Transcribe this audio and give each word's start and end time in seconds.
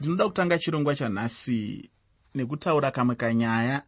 ndinoda 0.00 0.26
kutanga 0.28 0.58
chirongwa 0.58 0.94
chanhasi 0.96 1.90
nekutaura 2.34 2.90
kamwe 2.90 3.14
kanyaya. 3.14 3.82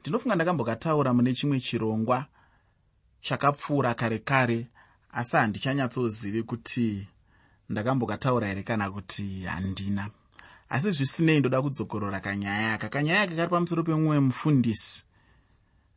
Ndinofunga 0.00 0.34
ndakambokataura 0.34 1.14
mune 1.14 1.34
chimwe 1.34 1.60
chirongwa 1.60 2.26
chakapfuura 3.20 3.94
kare 3.94 4.18
kare 4.18 4.66
asi 5.12 5.36
handichanyatsozivi 5.36 6.42
kuti 6.42 7.06
ndakambokataura 7.68 8.46
here 8.48 8.62
kana 8.62 8.90
kuti 8.90 9.40
handina. 9.42 10.10
Asi 10.68 10.90
zvisinei 10.92 11.40
ndoda 11.40 11.62
kudzokorora 11.62 12.20
kanyaya 12.20 12.74
aka. 12.74 12.88
Kanyaya 12.88 13.22
aka 13.22 13.36
kari 13.36 13.50
pamusoro 13.50 13.82
pemumwe 13.82 14.20
mufundisi. 14.20 15.04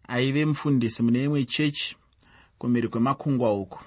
Aive 0.07 0.45
mufundisi 0.45 1.03
mune 1.03 1.23
imwe 1.23 1.45
chechi 1.45 1.97
kumhiri 2.57 2.87
kwemakungwa 2.87 3.53
uku. 3.53 3.79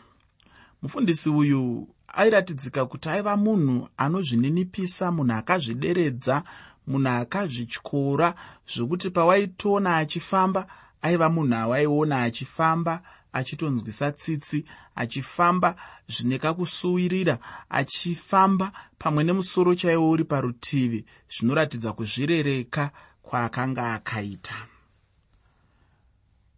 Mufundisi 0.83 1.31
uyu 1.31 1.89
airatidzika 2.17 2.87
kuti 2.87 3.09
aiva 3.09 3.37
munhu 3.37 3.89
anozvininipisa 3.97 5.13
munhu 5.13 5.35
akazvideredza 5.41 6.43
munhu 6.87 7.09
akazvityora 7.09 8.35
zvokuti 8.73 9.11
pawaitoona 9.11 9.97
achifamba 9.97 10.67
aiva 11.03 11.29
munhu 11.29 11.55
awaiona 11.55 12.23
achifamba 12.23 13.03
achitonzwisa 13.33 14.13
tsitsi 14.13 14.65
achifamba 14.95 15.77
zvine 16.09 16.39
kakusuwirira 16.39 17.39
achifamba 17.69 18.73
pamwe 18.99 19.25
nemusoro 19.25 19.75
chaiwo 19.75 20.11
uri 20.11 20.25
parutivi 20.25 21.05
zvinoratidza 21.33 21.93
kuzvirereka 21.93 22.91
kwaakanga 23.23 23.95
akaita. 23.95 24.55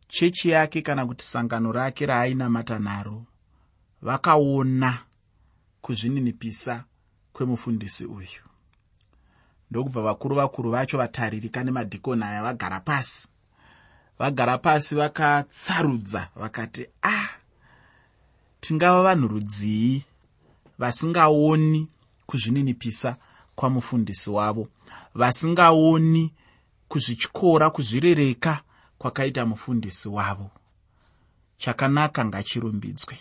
Chechi 0.09 0.49
yake 0.49 0.83
kana 0.83 1.07
kuti 1.07 1.25
sangano 1.25 1.73
rake 1.73 2.07
raainamata 2.07 2.79
naro 2.79 3.27
vakaona 4.03 5.08
kuzvininipisa 5.83 6.85
kwemufundisi 7.33 8.05
uyu. 8.05 8.43
Ndokubva 9.71 10.03
vakuru 10.03 10.37
vakuru 10.37 10.71
vacho 10.71 10.99
vataririka 10.99 11.65
nemadhikoni 11.65 12.25
aya 12.25 12.43
vagara 12.43 12.81
pasi. 12.81 13.29
Vagara 14.19 14.59
pasi 14.59 14.95
vakatsarudza 14.95 16.29
vakati 16.37 16.87
ah, 17.03 17.29
tingava 18.61 19.03
vanhu 19.03 19.29
rudzii 19.29 20.05
vasingaoni 20.79 21.89
kuzvininipisa 22.27 23.17
kwamufundisi 23.55 24.31
wavo? 24.31 24.69
Vasingaoni 25.15 26.35
kuzvityora 26.89 27.71
kuzvirereka 27.71 28.61
kwakaita 28.99 29.47
mufundisi 29.47 30.09
wavo? 30.09 30.51
Chakanaka 31.59 32.25
ngachirumbidzwe 32.25 33.19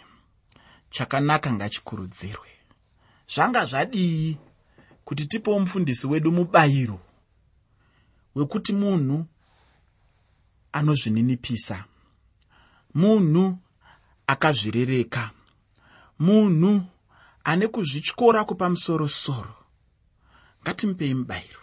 chakanaka 0.98 1.54
ngachikurudzirwe. 1.54 2.50
Zvanga 3.34 3.66
zvadii 3.66 4.38
kuti 5.06 5.26
tipewo 5.26 5.60
mufundisi 5.60 6.08
wedu 6.08 6.32
mubayiro 6.32 7.00
wekuti 8.36 8.74
munhu 8.74 9.26
anozvininipisa 10.72 11.86
munhu 12.96 13.58
akazvirereka 14.28 15.24
munhu 16.20 16.72
ane 17.44 17.68
kuzvityora 17.68 18.44
kwepamusorosoro 18.48 19.56
ngatimupei 20.62 21.14
mubayiro. 21.14 21.62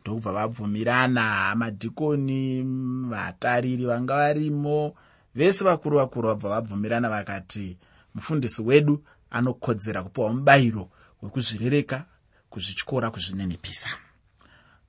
Ndokubva 0.00 0.32
vabvumirana 0.32 1.54
madhikoni 1.54 2.62
vatariri 3.10 3.84
vanga 3.84 4.14
varimo 4.14 4.94
vese 5.34 5.64
vakuru 5.64 5.98
vakuru 5.98 6.28
vabva 6.28 6.48
vabvumirana 6.48 7.08
vakati 7.08 7.76
mufundisi 8.16 8.62
wedu 8.62 9.04
anokodzera 9.30 10.02
kupiwa 10.02 10.32
mubayiro 10.32 10.90
wekuzvirereka 11.22 12.04
kuzvityora 12.50 13.10
kuzvininipisa 13.10 13.90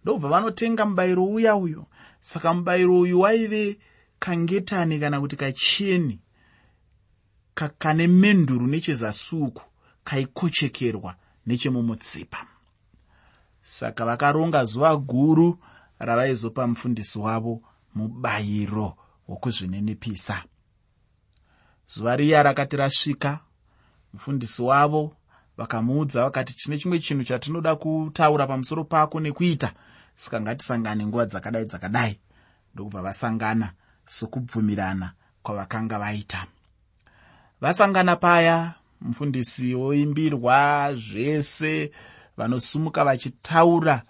ndobva 0.04 0.28
vanotenga 0.30 0.86
mubayiro 0.86 1.26
uya 1.26 1.56
uyo 1.56 1.86
saka 2.22 2.54
mubayiro 2.54 3.00
uyu 3.00 3.20
waive 3.20 3.80
kangetani 4.20 5.00
kana 5.00 5.22
kuti 5.22 5.36
kachieni 5.36 6.20
kakane 7.54 8.08
menduru 8.08 8.68
nechezasuku 8.68 9.64
kaikochekerwa 10.04 11.16
nechemumutsipa. 11.46 12.48
Saka 13.64 14.06
vakaronga 14.06 14.66
zuva 14.66 14.96
guru 14.98 15.60
ravaizopa 16.00 16.68
mufundisi 16.68 17.20
wavo 17.20 17.62
mubayiro 17.96 18.98
wokuzvininipisa 19.28 20.44
zuva 21.88 22.16
riya 22.16 22.44
rakati 22.44 22.76
rasvika 22.78 23.40
mufundisi 24.14 24.62
wavo 24.62 25.14
vakamuudza 25.58 26.24
vakati 26.24 26.56
tine 26.56 26.78
chimwe 26.78 27.00
chinhu 27.00 27.24
chatinoda 27.24 27.76
kutaura 27.76 28.48
pamusoro 28.48 28.84
pako 28.84 29.20
nekuita 29.20 29.72
saka 30.16 30.42
ngatisangane 30.42 31.06
nguva 31.06 31.26
dzakadai 31.26 31.66
dzakadai 31.66 32.20
ndokubva 32.74 33.02
vasangana 33.02 33.72
sokubvumirana 34.06 35.14
kwavakanga 35.44 36.00
vaita. 36.00 36.46
Vasangana 37.62 38.16
paya 38.16 38.74
mufundisi 39.02 39.76
oimbirwa 39.76 40.94
zvese 40.96 41.92
vanosumuka 42.38 43.06
vachitaura 43.06 44.04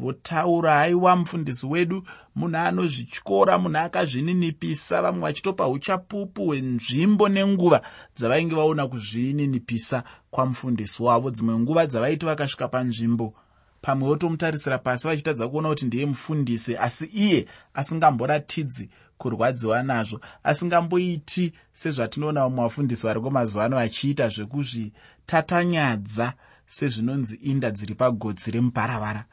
votaura 0.00 0.80
aiwa 0.80 1.16
mufundisi 1.16 1.66
wedu 1.66 2.02
munhu 2.34 2.56
anozvityora 2.56 3.58
munhu 3.58 3.78
akazvininipisa. 3.78 5.02
Vamwe 5.02 5.22
vachitopa 5.22 5.68
uchapupu 5.68 6.46
hwenzvimbo 6.46 7.28
nenguva 7.28 7.82
dzavainge 8.16 8.54
vaona 8.54 8.88
kuzvininipisa 8.88 10.04
kwamufundisi 10.30 11.02
wavo. 11.02 11.30
Dzimwe 11.30 11.58
nguva 11.58 11.86
dzavaiti 11.86 12.26
vakasvika 12.26 12.68
panzvimbo 12.68 13.34
pamwe 13.82 14.08
votomutarisira 14.08 14.78
pasi 14.78 15.08
vachitadza 15.08 15.48
kuona 15.48 15.68
kuti 15.68 15.86
ndiye 15.86 16.06
mufundisi 16.06 16.76
asi 16.76 17.04
iye 17.04 17.46
asingamboratidzi 17.74 18.90
kurwadziwa 19.18 19.82
nazvo 19.82 20.20
asingamboiti 20.44 21.52
sezvatinoona 21.72 22.40
vamwe 22.40 22.62
vafundisi 22.62 23.06
variko 23.06 23.30
mazuva 23.30 23.64
ano 23.64 23.76
vachiita 23.76 24.28
zvekuzvitatanyadza 24.28 26.32
sezvinonzi 26.66 27.36
inda 27.36 27.70
dziri 27.70 27.94
pagotsi 27.94 28.50
remuparavara 28.50 29.24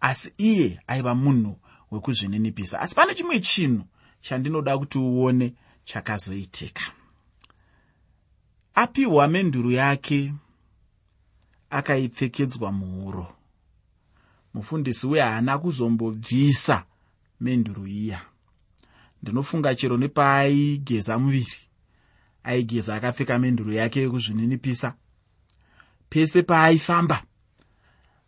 asi 0.00 0.32
iye 0.38 0.80
aiva 0.86 1.14
munhu 1.14 1.56
wekuzvininipisa. 1.90 2.80
Asi 2.80 2.94
pane 2.94 3.14
chimwe 3.14 3.40
chinhu 3.40 3.84
chandinoda 4.20 4.78
kuti 4.78 4.98
uone 4.98 5.54
chakazoitika 5.84 6.82
apiwa 8.74 9.28
menduru 9.28 9.70
yake 9.70 10.32
akaipfekedzwa 11.70 12.72
muhuro. 12.72 13.36
Mufundisi 14.54 15.06
uye 15.06 15.22
haana 15.22 15.58
kuzombobvisa 15.58 16.84
menduru 17.40 17.86
iya. 17.86 18.20
Ndinofunga 19.22 19.74
chero 19.74 19.96
nepaaigeza 19.96 21.18
muviri. 21.18 21.56
Aigeza 22.44 22.94
akapfeka 22.94 23.38
menduru 23.38 23.72
yake 23.72 24.00
yekuzvininipisa. 24.00 24.94
Pese 26.08 26.42
paaifamba 26.42 27.22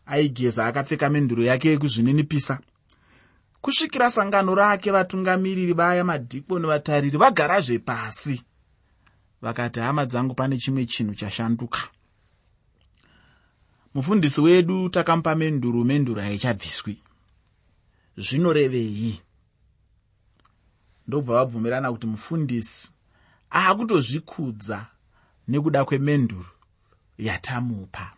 aigeza 0.07 0.67
akapfeka 0.67 1.11
menduro 1.11 1.45
yake 1.45 1.69
yekuzvininipisa. 1.69 2.59
Kusvikira 3.61 4.11
sangano 4.11 4.55
rake 4.55 4.91
vatungamiriri 4.91 5.73
vaya 5.73 6.05
madhikoni 6.05 6.67
vatariri 6.67 7.19
vagarazve 7.19 7.79
pasi. 7.79 8.43
Vakati 9.43 9.81
hama 9.81 10.07
dzangu 10.07 10.35
pane 10.35 10.59
chimwe 10.59 10.87
chinhu 10.87 11.15
chashanduka. 11.15 11.81
Mufundisi 13.95 14.41
wedu 14.41 14.89
takamupa 14.89 15.35
menduru 15.35 15.85
menduru 15.85 16.21
haichabviswi. 16.21 16.99
Zvinorevei 18.17 19.21
ndobva 21.07 21.35
vabvumirana 21.35 21.93
kuti 21.93 22.07
mufundisi 22.07 22.93
aakutozvikudza 23.53 24.87
nekuda 25.49 25.85
kwemenduru 25.85 26.47
yatamupa 27.19 28.11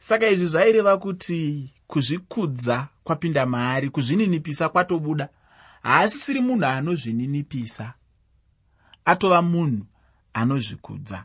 saka 0.00 0.28
izvi 0.28 0.46
zvaireva 0.46 0.98
kuti 0.98 1.70
kuzvikudza 1.86 2.86
kwapinda 3.04 3.46
maari 3.46 3.90
kuzvininipisa 3.90 4.68
kwatobuda. 4.68 5.28
Haasisiri 5.82 6.40
munhu 6.40 6.66
anozvininipisa 6.66 7.92
atova 9.04 9.42
munhu 9.42 9.86
anozvikudza. 10.32 11.24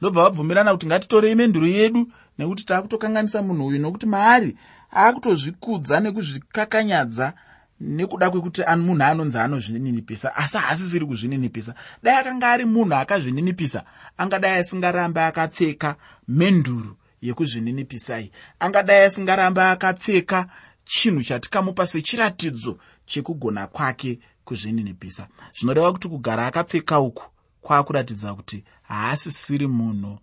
Ndobva 0.00 0.22
vabvumirana 0.22 0.72
kuti 0.72 0.86
ngatitorei 0.86 1.34
menduro 1.34 1.66
yedu 1.66 2.12
nekuti 2.38 2.64
taakutokanganisa 2.64 3.42
munhu 3.42 3.66
uyu 3.66 3.78
nokuti 3.80 4.06
maari 4.06 4.56
aakutozvikudza 4.92 6.00
nekuzvikakanyadza 6.00 7.32
nekuda 7.80 8.30
kwekuti 8.30 8.62
munhu 8.76 9.02
anonzi 9.04 9.38
anozvininipisa 9.38 10.36
asi 10.36 10.58
haasisiri 10.58 11.06
kuzvininipisa. 11.06 11.74
Dai 12.02 12.16
akanga 12.16 12.50
ari 12.50 12.64
munhu 12.64 12.94
akazvininipisa 12.94 13.84
angadai 14.18 14.58
asingarambe 14.58 15.20
akapfeka 15.22 15.96
menduru 16.28 16.96
yekuzvininipisai 17.22 18.32
angadai 18.60 19.04
asingaramba 19.04 19.70
akapfeka 19.70 20.48
chinhu 20.84 21.22
chatikamupa 21.22 21.86
sechiratidzo 21.86 22.78
chekugona 23.06 23.66
kwake 23.66 24.18
kuzvininipisa. 24.44 25.28
Zvinoreva 25.56 25.92
kuti 25.92 26.08
kugara 26.08 26.46
akapfeka 26.46 27.00
uku 27.00 27.24
kwaakuratidza 27.60 28.34
kuti 28.34 28.64
haasisiri 28.82 29.66
munhu 29.66 30.18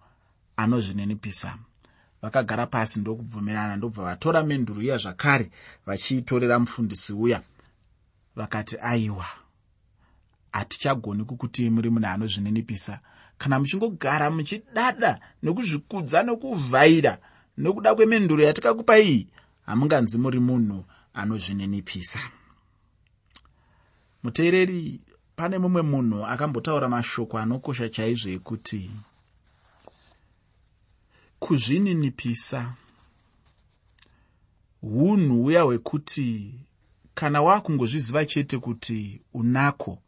anozvininipisa. 0.57 1.57
Vakagara 2.22 2.68
pasi 2.68 3.00
ndokubvumirana 3.00 3.75
ndobva 3.75 4.04
vatora 4.04 4.44
menduro 4.44 4.81
iya 4.81 4.98
zvakare 4.98 5.52
vachiitorera 5.86 6.60
mufundisi 6.60 7.13
uya. 7.13 7.42
Vakati 8.36 8.78
aiwa 8.81 9.25
hatichagoni 10.52 11.24
kukutii 11.24 11.69
muri 11.69 11.90
munhu 11.90 12.07
anozvininipisa 12.07 13.00
kana 13.39 13.59
muchingogara 13.59 14.27
muchidada 14.31 15.12
nekuzvikudza 15.44 16.24
nekuvhaira 16.24 17.13
nokuda 17.57 17.95
kwemenduro 17.95 18.44
yatikakupa 18.44 19.00
iyi 19.00 19.27
hamunganzi 19.65 20.18
muri 20.18 20.39
munhu 20.39 20.86
anozvininipisa. 21.13 22.19
Muteereri 24.24 25.01
pane 25.36 25.57
mumwe 25.57 25.81
munhu 25.81 26.25
akambotaura 26.25 26.89
mashoko 26.89 27.38
anokosha 27.38 27.89
chaizvo 27.89 28.30
ekuti 28.38 28.91
kuzvininipisa 31.39 32.74
unhu 34.83 35.45
uya 35.45 35.62
hwekuti 35.63 36.53
kana 37.15 37.42
wakungozviziva 37.42 38.25
chete 38.25 38.57
kuti 38.57 39.21
unako 39.33 40.00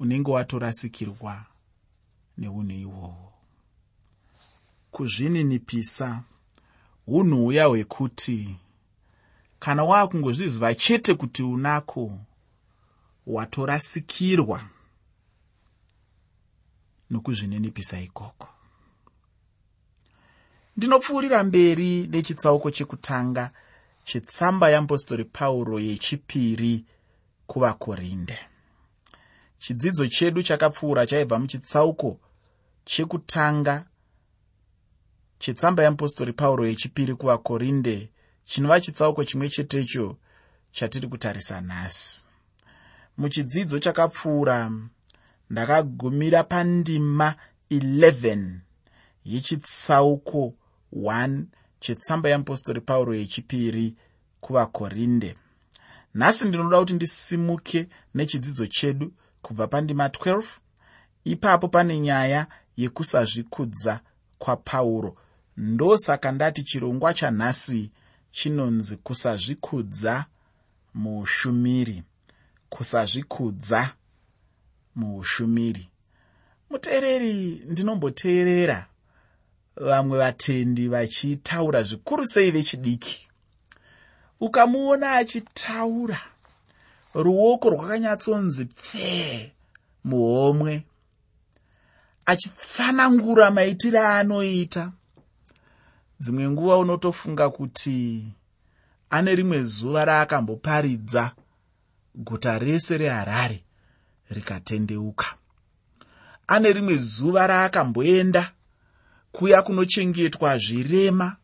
unenge 0.00 0.30
watorasikirwa 0.30 1.44
neunhu 2.38 2.72
ihwohwo 2.72 3.32
kuzvininipisa 4.90 6.22
unhu 7.06 7.46
uya 7.46 7.64
hwekuti 7.66 8.56
kana 9.58 9.84
wakungozviziva 9.84 10.74
chete 10.74 11.14
kuti 11.14 11.42
unako 11.42 12.18
watorasikirwa 13.26 14.60
nokuzvininipisa 17.10 18.00
ikoko. 18.00 18.48
Ndinopfuurira 20.76 21.44
mberi 21.44 22.06
nechitsauko 22.06 22.70
chekutanga 22.70 23.50
chetsamba 24.04 24.70
yeapostori 24.70 25.24
pauro 25.24 25.80
yechipiri 25.80 26.84
kuvakorinde 27.46 28.38
chidzidzo 29.64 30.06
chedu 30.06 30.42
chakapfuura 30.42 31.06
chaibva 31.06 31.38
muchitsauko 31.38 32.20
chekutanga 32.84 33.86
chetsamba 35.38 35.82
yeapostori 35.82 36.32
pauro 36.32 36.66
yechipiri 36.66 37.14
kuvakorinde 37.14 38.10
chinova 38.44 38.80
chitsauko 38.80 39.24
chimwe 39.24 39.48
chetecho 39.48 40.16
chatiri 40.72 41.08
kutarisa 41.08 41.60
nhasi. 41.60 42.26
Muchidzidzo 43.18 43.78
chakapfuura 43.78 44.72
ndakagumira 45.50 46.44
pandima 46.44 47.34
11 47.70 48.54
yechitsauko 49.24 50.54
1 50.92 51.44
chetsamba 51.80 52.28
yeapostori 52.28 52.80
pauro 52.80 53.14
yechipiri 53.14 53.96
kuvakorinde. 54.40 55.36
Nhasi 56.14 56.48
ndinoda 56.48 56.78
kuti 56.78 56.92
ndisimuke 56.92 57.88
nechidzidzo 58.14 58.66
chedu 58.66 59.12
kubva 59.44 59.66
pandima 59.66 60.08
12 60.08 60.44
ipapo 61.24 61.68
pane 61.68 62.00
nyaya 62.00 62.46
yekusazvikudza 62.76 64.00
kwapauro. 64.38 65.16
Ndosaka 65.56 66.32
ndati 66.32 66.62
chirongwa 66.62 67.14
chanhasi 67.14 67.90
chinonzi 68.30 68.96
kusazvikudza 68.96 70.24
muushumiri. 70.94 72.02
Kusazvikudza 72.68 73.90
muushumiri. 74.96 75.88
Muteereri 76.70 77.62
ndinomboteerera 77.70 78.86
vamwe 79.76 80.18
vatendi 80.18 80.88
vachitaura 80.88 81.82
zvikuru 81.82 82.26
sei 82.26 82.50
vechidiki. 82.50 83.28
Ukamuona 84.40 85.12
achitaura 85.12 86.20
ruoko 87.14 87.70
rwakanyatsonzi 87.70 88.64
pfee 88.64 89.52
muhomwe 90.04 90.84
achitsanangura 92.26 93.50
maitiro 93.50 94.00
aanoita. 94.00 94.92
Dzimwe 96.20 96.50
nguva 96.50 96.76
unotofunga 96.76 97.50
kuti 97.50 98.24
ane 99.10 99.34
rimwe 99.34 99.62
zuva 99.62 100.04
raakamboparidza 100.04 101.32
guta 102.14 102.58
rese 102.58 102.98
reharare 102.98 103.64
rikatendeuka. 104.30 105.26
Ane 106.46 106.72
rimwe 106.72 106.96
zuva 106.96 107.46
raakamboenda 107.46 108.52
kuya 109.32 109.62
kunochengetwa 109.62 110.58
zvirema 110.58 111.36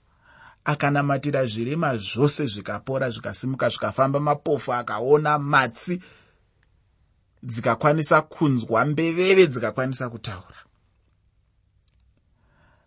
akanamatira 0.64 1.46
zvirema 1.46 1.96
zvose 1.96 2.46
zvikapora 2.46 3.10
zvikasimuka 3.10 3.68
zvikafamba 3.68 4.20
mapofu 4.20 4.72
akaona 4.72 5.38
matsi 5.38 6.02
dzikakwanisa 7.42 8.22
kunzwa 8.22 8.84
mbeveve 8.84 9.46
dzikakwanisa 9.46 10.10
kutaura. 10.10 10.60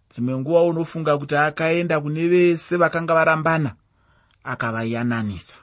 Dzimwe 0.09 0.37
nguva 0.37 0.61
unofunga 0.63 1.17
kuti 1.17 1.35
akaenda 1.35 2.01
kune 2.01 2.27
vese 2.27 2.77
vakanga 2.77 3.13
varambana 3.13 3.75
akavayananisa. 4.43 5.55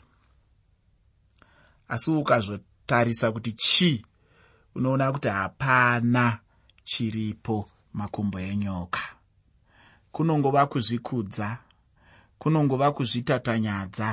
Asi 1.89 2.11
ukazvotarisa 2.11 3.33
kuti 3.33 3.53
chii 3.53 4.05
unoona 4.75 5.13
kuti 5.13 5.29
hapana 5.29 6.39
chiripo 6.85 7.71
makumbo 7.93 8.41
enyoka. 8.41 9.01
Kunongova 10.13 10.67
kuzvikudza 10.67 11.59
kunongova 12.41 12.93
kuzvitatanyadza 12.97 14.09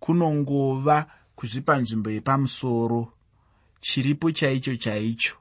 kunongova 0.00 0.96
kuzvipa 1.36 1.76
nzvimbo 1.76 2.10
yepamusoro. 2.10 3.12
Chiripo 3.80 4.30
chaicho 4.32 4.76
chaicho. 4.76 5.36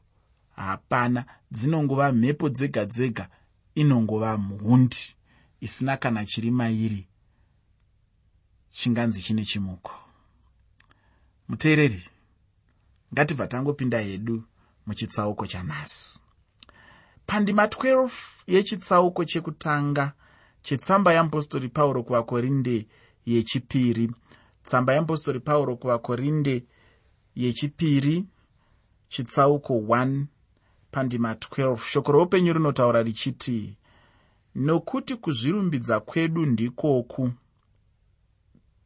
Hapana 0.55 1.25
dzinongova 1.51 2.11
mhepo 2.11 2.49
dzega 2.49 2.85
dzega 2.85 3.25
inongova 3.75 4.37
mhundi 4.37 5.15
isina 5.61 5.97
kana 5.97 6.25
chiri 6.25 6.51
mairi. 6.51 7.07
Chinganzi 8.71 9.21
chine 9.21 9.45
chimuko. 9.45 9.93
Muteereri 11.47 12.03
ngatibva 13.13 13.47
tangopinda 13.47 13.99
hedu 13.99 14.43
muchitsauko 14.85 15.47
chanhasi 15.47 16.19
pandima 17.25 17.65
12 17.65 18.09
yechitsauko 18.47 19.25
chekutanga 19.25 20.13
chetsamba 20.63 21.13
yeapostori 21.13 21.69
pauro 21.69 22.03
kuvakorinde 22.03 22.87
yechipiri. 23.25 24.12
tsamba 24.63 24.93
yeapostori 24.93 25.39
pauro 25.39 25.75
kuvakorinde 25.75 26.63
yechipiri 27.36 28.25
chitsauko 29.09 29.74
1 29.74 30.25
pandima 30.91 31.33
12 31.33 31.77
shoko 31.77 32.12
roupenyu 32.12 32.53
rinotaura 32.53 33.03
richiti 33.03 33.77
nokuti 34.55 35.15
kuzvirumbidza 35.15 36.00
kwedu 36.00 36.45
ndikoku 36.45 37.31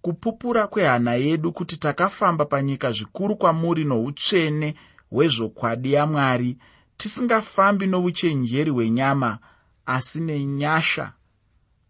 kupupura 0.02 0.68
kwehana 0.68 1.14
yedu 1.14 1.52
kuti 1.52 1.78
takafamba 1.78 2.46
panyika 2.46 2.92
zvikuru 2.92 3.36
kwamuri 3.36 3.84
noutsvene 3.84 4.76
hwezvokwadi 5.10 5.94
yamwari 5.94 6.58
tisingafambi 6.98 7.88
nouchenjeri 7.88 8.72
hwenyama 8.72 9.40
asi 9.86 10.20
nenyasha 10.22 11.14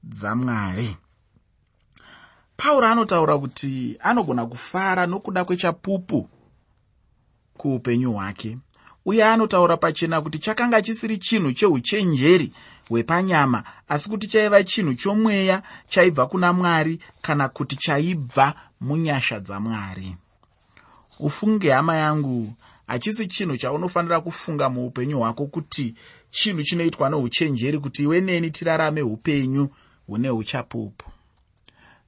dzamwari. 0.05 0.97
Pauro 2.57 2.87
anotaura 2.87 3.37
kuti 3.37 3.97
anogona 3.99 4.45
kufara 4.45 5.05
nokuda 5.05 5.45
kwechapupu 5.45 6.29
kuupenyu 7.57 8.11
hwake. 8.13 8.57
Uye 9.05 9.25
anotaura 9.25 9.77
pachena 9.77 10.21
kuti 10.21 10.39
chakanga 10.39 10.81
chisiri 10.81 11.17
chinhu 11.17 11.51
cheuchenjeri 11.53 12.51
hwepanyama 12.89 13.63
asi 13.87 14.09
kuti 14.09 14.27
chaiva 14.27 14.63
chinhu 14.63 14.93
chomweya 14.95 15.63
chaibva 15.89 16.27
kuna 16.27 16.53
mwari 16.53 16.99
kana 17.21 17.49
kuti 17.49 17.75
chaibva 17.75 18.53
munyasha 18.81 19.39
dzamwari. 19.39 20.15
Ufunge 21.19 21.71
hama 21.71 21.95
yangu 21.95 22.53
hachisi 22.87 23.27
chinhu 23.27 23.57
chaunofanira 23.57 24.21
kufunga 24.21 24.69
muupenyu 24.69 25.19
hwako 25.19 25.45
kuti 25.45 25.95
chinhu 26.29 26.63
chinoitwa 26.63 27.09
neuchenjeri 27.09 27.79
kuti 27.79 28.03
iwe 28.03 28.21
neni 28.21 28.51
tirarame 28.51 29.01
upenyu 29.01 29.69
hune 30.07 30.29
uchapupu. 30.29 31.11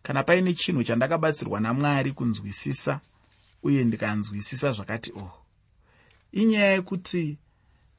Kana 0.04 0.24
paine 0.24 0.54
chinhu 0.54 0.84
chandakabatsirwa 0.84 1.60
namwari 1.60 2.12
kunzwisisa 2.12 3.00
uye 3.63 3.84
ndikanzwisisa 3.84 4.72
zvakati 4.72 5.12
oh 5.16 5.32
inyaya 6.32 6.72
yekuti 6.72 7.38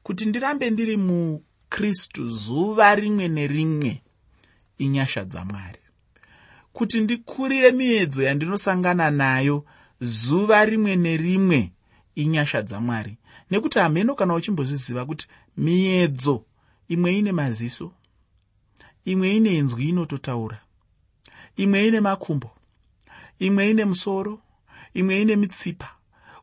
kuti 0.03 0.25
ndirambe 0.25 0.69
ndiri 0.69 0.97
mukristu 0.97 2.27
zuva 2.27 2.95
rimwe 2.95 3.27
nerimwe 3.27 4.01
inyasha 4.77 5.25
dzamwari. 5.25 5.79
Kuti 6.73 7.01
ndikurire 7.01 7.71
miedzo 7.71 8.23
yandinosangana 8.23 9.11
nayo 9.11 9.65
zuva 10.01 10.65
rimwe 10.65 10.95
nerimwe 10.95 11.71
inyasha 12.15 12.61
dzamwari. 12.61 13.17
Nekuti 13.51 13.79
hameno 13.79 14.15
kana 14.15 14.35
uchimbozviziva 14.35 15.05
kuti 15.05 15.27
miedzo 15.57 16.45
imwe 16.87 17.17
ine 17.17 17.31
maziso 17.31 17.91
imwe 19.05 19.35
ine 19.35 19.57
inzwi 19.57 19.89
inototaura 19.89 20.61
imwe 21.57 21.87
ine 21.87 21.99
makumbo 21.99 22.51
imwe 23.39 23.69
ine 23.69 23.85
musoro 23.85 24.39
imwe 24.93 25.21
ine 25.21 25.35
mitsipa. 25.35 25.89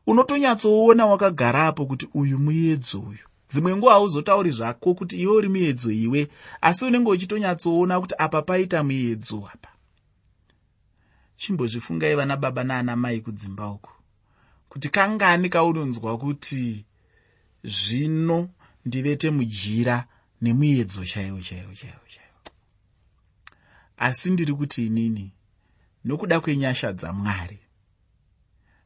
Unotonyatsoona 0.07 1.05
wakagarapo 1.05 1.85
kuti 1.85 2.09
uyu 2.13 2.39
muedzo 2.39 2.99
uyu. 2.99 3.25
Dzimwe 3.49 3.75
nguva 3.75 3.91
hauzotauri 3.91 4.51
zvako 4.51 4.93
kuti 4.93 5.21
iwe 5.21 5.33
uri 5.33 5.49
muedzo 5.49 5.91
iwe 5.91 6.27
asi 6.61 6.85
unenge 6.85 7.09
uchitonyatsoona 7.09 8.01
kuti 8.01 8.15
apa 8.17 8.41
paita 8.41 8.83
muedzo 8.83 9.49
apa. 9.53 9.69
Chimbozvifungai 11.35 12.15
vana 12.15 12.37
baba 12.37 12.63
naana 12.63 12.95
mai 12.95 13.21
kudzimba 13.21 13.69
uku 13.69 13.91
kuti 14.69 14.89
kangani 14.89 15.49
kaunonzwa 15.49 16.17
kuti 16.17 16.85
zvino 17.63 18.49
ndivete 18.85 19.29
mujira 19.29 20.05
nemuedzo 20.41 21.05
chaiwo 21.05 21.41
chaiwo 21.41 21.73
chaiwo 21.73 22.05
chaiwo 22.07 22.26
asi 23.97 24.31
ndiri 24.31 24.53
kuti 24.53 24.85
inini 24.85 25.31
nokuda 26.05 26.39
kwenyasha 26.39 26.93
dzamwari 26.93 27.59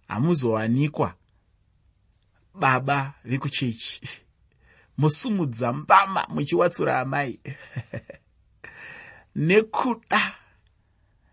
hamuzowanikwa 0.08 1.14
baba 2.54 3.14
vekuchechi. 3.24 4.02
Musumudza 4.98 5.74
mbama 5.74 6.28
muchiwatsura 6.30 7.00
amai. 7.00 7.40
Nekuda 9.36 10.36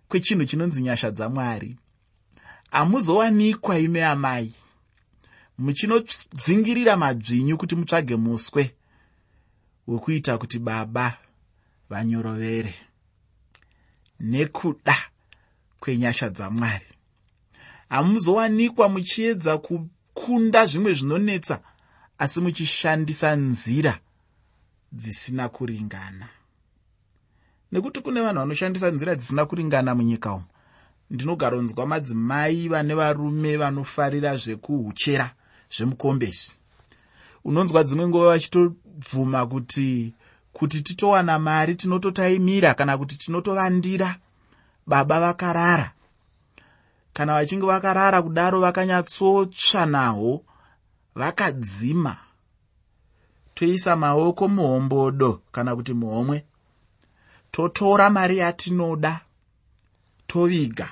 kwechinhu 0.08 0.44
chinonzi 0.44 0.82
nyasha 0.82 1.10
dzamwari 1.10 1.76
hamuzowanikwa 2.70 3.78
ime 3.78 4.04
amai. 4.04 4.54
Muchinodzingirira 5.58 6.96
madzvinyu 6.96 7.58
kuti 7.58 7.76
mutsvage 7.76 8.16
muswe 8.16 8.74
wekuita 9.86 10.38
kuti 10.38 10.58
baba 10.58 11.18
vanyorovere 11.90 12.74
nekuda 14.20 14.96
kwenyasha 15.80 16.28
dzamwari. 16.30 16.86
Hamuzowanikwa 17.88 18.88
muchiedza 18.88 19.58
kukunda 19.58 20.66
zvimwe 20.66 20.94
zvinonetsa 20.94 21.60
asi 22.18 22.40
muchishandisa 22.40 23.36
nzira 23.36 23.98
dzisina 24.92 25.48
kuringana. 25.48 26.28
Nekuti 27.72 28.00
kune 28.00 28.20
vanhu 28.20 28.40
vanoshandisa 28.40 28.90
nzira 28.90 29.14
dzisina 29.14 29.46
kuringana 29.46 29.94
munyika 29.94 30.32
umu 30.32 30.44
ndinogaronzwa 31.10 31.86
madzimai 31.86 32.68
vane 32.68 32.94
varume 32.94 33.56
vanofarira 33.56 34.36
zvekuhuchera 34.36 35.30
zvemukombezvi 35.74 36.52
unonzwa 37.44 37.84
dzimwe 37.84 38.08
nguva 38.08 38.26
vachitobvuma 38.26 39.46
kuti 39.46 40.14
kuti 40.58 40.82
titowana 40.82 41.38
mari 41.38 41.74
tinototaimira 41.74 42.74
kana 42.74 42.98
kuti 42.98 43.16
tinotovandira 43.16 44.16
baba 44.86 45.20
vakarara. 45.20 45.92
Kana 47.12 47.32
vachinge 47.34 47.66
vakarara 47.66 48.22
kudaro 48.22 48.60
vakanyatsotsva 48.60 49.86
naho 49.86 50.44
vakadzima. 51.14 52.16
Toisa 53.54 53.96
maoko 53.96 54.48
muhombodo 54.48 55.40
kana 55.52 55.76
kuti 55.76 55.94
muhomwe. 55.94 56.44
Totora 57.50 58.10
mari 58.10 58.38
yatinoda 58.38 59.20
toviga. 60.26 60.88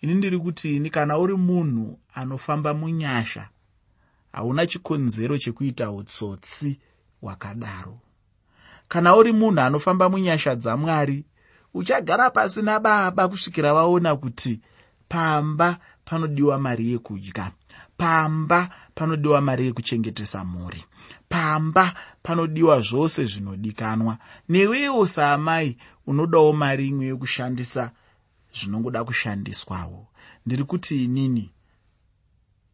Ini 0.00 0.14
ndiri 0.14 0.38
kuti 0.38 0.76
ini 0.76 0.90
kana 0.90 1.18
uri 1.18 1.36
munhu 1.36 1.98
anofamba 2.14 2.74
munyasha 2.74 3.48
hauna 4.32 4.66
chikonzero 4.66 5.38
chekuita 5.38 5.90
utsotsi 5.90 6.78
hwakadaro 7.20 8.03
kana 8.94 9.16
uri 9.16 9.32
munhu 9.32 9.60
anofamba 9.60 10.08
munyasha 10.08 10.54
dzamwari 10.56 11.24
uchagara 11.74 12.30
pasina 12.30 12.80
baba 12.80 13.28
kusvikira 13.28 13.74
vaona 13.74 14.16
kuti 14.16 14.60
pamba 15.08 15.78
panodiwa 16.04 16.58
mari 16.58 16.92
yekudya 16.92 17.50
pamba 17.96 18.68
panodiwa 18.94 19.40
mari 19.40 19.66
yekuchengetesa 19.66 20.44
mhuri 20.44 20.84
pamba 21.28 21.94
panodiwa 22.22 22.80
zvose 22.80 23.24
zvinodikanwa. 23.24 24.18
Newewo 24.48 25.06
saamai 25.06 25.76
unodawo 26.06 26.52
mari 26.52 26.88
imwe 26.88 27.06
yekushandisa 27.06 27.90
zvinongoda 28.56 29.04
kushandiswawo. 29.04 30.06
Ndiri 30.46 30.64
kuti 30.64 31.04
inini 31.04 31.50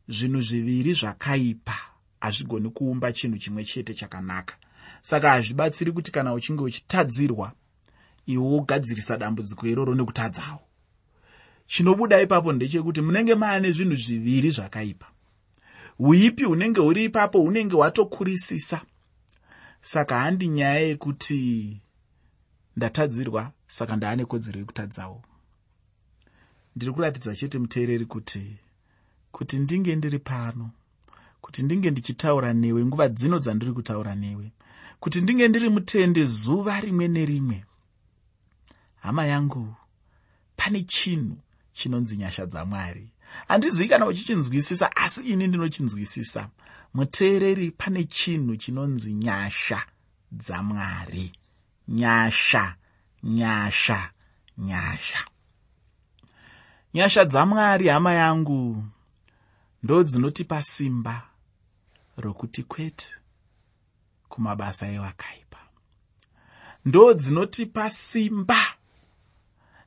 zvinhu 0.09 0.41
zviviri 0.41 0.93
zvakaipa 0.95 1.77
hazvigoni 2.21 2.71
kuumba 2.71 3.13
chinhu 3.13 3.39
chimwe 3.39 3.65
chete 3.65 3.95
chakanaka 3.95 4.55
saka 5.03 5.31
hazvibatsiri 5.31 5.93
kuti 5.93 6.13
kana 6.13 6.35
uchinge 6.35 6.63
uchitadzirwa 6.63 7.53
iwe 8.27 8.45
wogadzirisa 8.45 9.17
dambudziko 9.17 9.67
iroro 9.67 9.95
nekutadzawo. 9.95 10.63
Chinobuda 11.67 12.21
ipapo 12.21 12.53
ndechekuti 12.53 13.01
munenge 13.01 13.35
maane 13.35 13.73
zvinhu 13.73 13.97
zviviri 13.97 14.51
zvakaipa. 14.51 15.07
Uipi 15.99 16.45
hunenge 16.45 16.81
huri 16.81 17.05
ipapo 17.05 17.39
hunenge 17.39 17.77
hwatokurisisa. 17.77 18.81
Saka 19.83 20.19
handi 20.19 20.49
nyaya 20.49 20.81
yekuti 20.81 21.81
ndatadzirwa 22.77 23.53
saka 23.69 23.97
ndaane 23.97 24.25
kodzero 24.25 24.59
yekutadzawo. 24.59 25.23
Ndiri 26.77 26.93
kuratidza 26.93 27.37
chete 27.37 27.59
muteereri 27.59 28.07
kuti 28.07 28.57
kuti 29.33 29.59
ndinge 29.59 29.97
ndiri 29.97 30.19
pano 30.19 30.71
kuti 31.41 31.63
ndinge 31.63 31.91
ndichitaura 31.91 32.53
newe 32.53 32.85
nguva 32.85 33.09
dzino 33.09 33.39
dzandiri 33.39 33.73
kutaura 33.73 34.15
newe 34.15 34.53
kuti 35.01 35.21
ndinge 35.21 35.49
ndiri 35.49 35.69
mutende 35.69 36.25
zuva 36.25 36.81
rimwe 36.81 37.09
nerimwe. 37.09 37.65
Hama 38.97 39.25
yangu 39.27 39.75
pane 40.57 40.83
chinhu 40.83 41.37
chinonzi 41.73 42.17
nyasha 42.17 42.47
dzamwari. 42.47 43.09
Handizivi 43.49 43.89
kana 43.89 44.07
uchichinzwisisa 44.07 44.97
asi 44.97 45.21
ini 45.21 45.47
ndinochinzwisisa. 45.47 46.49
Muteereri 46.95 47.71
pane 47.71 48.05
chinhu 48.05 48.57
chinonzi 48.57 49.13
nyasha 49.13 49.83
dzamwari. 50.33 51.33
Nyasha 51.89 52.77
nyasha 53.23 54.11
nyasha. 54.59 55.25
Nyasha 56.95 57.25
dzamwari 57.25 57.89
hama 57.89 58.13
yangu 58.13 58.85
ndo 59.83 60.03
dzinotipa 60.03 60.63
simba 60.63 61.23
rokuti 62.17 62.63
kwete 62.63 63.11
kumabasa 64.31 64.85
evakaipa 64.97 65.61
ndo 66.87 67.15
dzinotipa 67.15 67.85
simba 67.91 68.63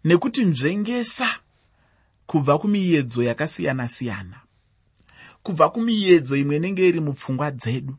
nekuti 0.04 0.42
nzvengesa 0.46 1.30
kubva 2.30 2.54
kumiedzo 2.62 3.24
yakasiyana-siyana 3.30 4.38
kubva 5.44 5.70
kumiedzo 5.74 6.36
imwe 6.42 6.56
inenge 6.56 6.84
iri 6.90 7.00
mupfungwa 7.08 7.52
dzedu 7.52 7.96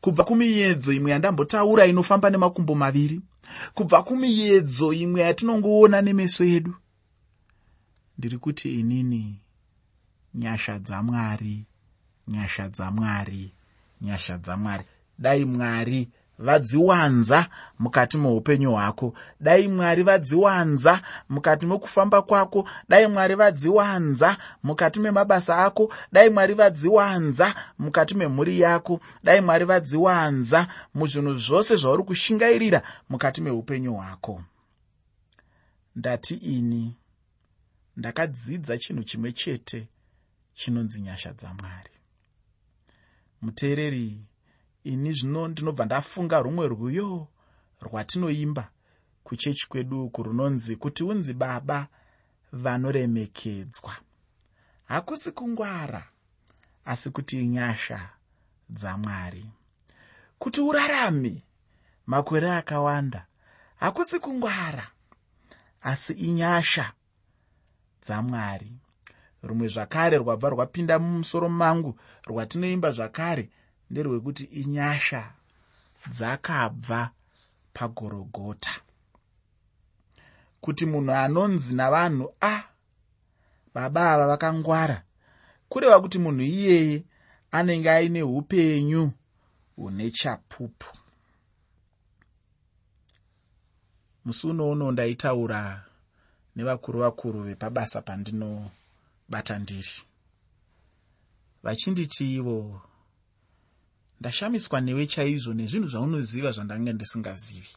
kubva 0.00 0.24
kumiedzo 0.24 0.92
imwe 0.92 1.10
yandambotaura 1.10 1.86
inofamba 1.86 2.30
nemakumbo 2.30 2.74
maviri 2.74 3.20
kubva 3.74 4.02
kumiedzo 4.02 4.92
imwe 4.92 5.20
yatinongoona 5.20 6.02
nemeso 6.02 6.44
edu. 6.44 6.74
Ndiri 8.18 8.38
kuti 8.38 8.80
inini 8.80 9.40
nyasha 10.34 10.78
dzamwari 10.78 11.64
nyasha 12.28 12.68
dzamwari 12.68 13.52
nyasha 14.00 14.38
dzamwari 14.38 14.84
dai 15.18 15.44
mwari 15.44 16.08
vadziwanza 16.38 17.48
mukati 17.78 18.16
meupenyu 18.18 18.70
hwako. 18.72 19.14
Dai 19.40 19.68
mwari 19.68 20.02
vadziwanza 20.02 21.02
mukati 21.28 21.66
mekufamba 21.66 22.22
kwako. 22.22 22.68
Dai 22.88 23.06
mwari 23.06 23.34
vadziwanza 23.34 24.36
mukati 24.62 25.00
memabasa 25.00 25.64
ako. 25.64 25.92
Dai 26.12 26.30
mwari 26.30 26.54
vadziwanza 26.54 27.54
mukati 27.78 28.14
memhuri 28.14 28.60
yako. 28.60 29.00
Dai 29.24 29.40
mwari 29.40 29.64
vadziwanza 29.64 30.68
muzvinhu 30.94 31.38
zvose 31.38 31.76
zvauri 31.76 32.02
kushingairira 32.02 32.82
mukati 33.08 33.40
meupenyu 33.40 33.94
hwako. 33.94 34.42
Ndati 35.96 36.34
ini 36.34 36.96
ndakadzidza 37.96 38.78
chinhu 38.78 39.04
chimwe 39.04 39.32
chete 39.32 39.88
chinonzi 40.54 41.00
nyasha 41.00 41.32
dzamwari 41.32 41.90
muteereri 43.42 44.27
ini 44.92 45.12
zvino 45.12 45.48
ndinobva 45.48 45.84
ndafunga 45.84 46.36
rumwe 46.44 46.64
rwiyo 46.68 47.28
rwatinoimba 47.84 48.64
kuchechi 49.24 49.68
kwedu 49.68 50.04
uku 50.04 50.22
runonzi 50.22 50.76
kuti 50.76 51.04
unzi 51.04 51.34
baba 51.34 51.88
vanoremekedzwa. 52.52 53.94
Hakusi 54.84 55.32
kungwara 55.32 56.08
asi 56.84 57.10
kuti 57.10 57.46
nyasha 57.46 58.10
dzamwari 58.70 59.44
kuti 60.38 60.60
urarame 60.60 61.42
makore 62.06 62.50
akawanda 62.50 63.26
hakusi 63.76 64.18
kungwara 64.18 64.86
asi 65.82 66.12
inyasha 66.12 66.92
dzamwari 68.02 68.72
rumwe 69.42 69.68
zvakare 69.68 70.18
rwabva 70.18 70.48
rwapinda 70.48 70.98
mumusoro 70.98 71.48
mangu 71.48 71.98
rwatinoimba 72.26 72.90
zvakare 72.90 73.50
nderwekuti 73.90 74.44
inyasha 74.44 75.32
dzakabva 76.10 77.10
pagorogota. 77.72 78.70
Kuti 80.60 80.86
munhu 80.86 81.12
anonzi 81.12 81.74
navanhu 81.74 82.34
a 82.40 82.54
ah, 82.54 82.62
baba 83.74 84.12
ava 84.12 84.26
vakangwara. 84.26 85.02
Kureva 85.68 86.00
kuti 86.00 86.18
munhu 86.18 86.42
iyeye 86.42 87.04
anenge 87.50 87.90
aine 87.90 88.22
upenyu 88.22 89.12
hune 89.76 90.10
chapupu. 90.10 90.86
Musi 94.24 94.46
unouno 94.46 94.92
ndaitaura 94.92 95.84
nevakuru 96.56 97.00
vakuru 97.00 97.42
vepabasa 97.42 98.02
pandinobata 98.02 99.58
ndiri. 99.58 99.96
Vachinditi 101.62 102.34
ivo 102.34 102.80
ndashamiswa 104.20 104.80
newe 104.80 105.06
chaizvo 105.06 105.54
nezvinhu 105.54 105.88
zvaunoziva 105.88 106.50
zvandanga 106.52 106.92
ndisingazivi. 106.92 107.74